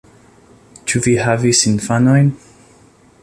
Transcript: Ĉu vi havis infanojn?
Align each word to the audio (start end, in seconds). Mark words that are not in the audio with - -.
Ĉu 0.91 1.01
vi 1.07 1.13
havis 1.27 1.61
infanojn? 1.73 2.35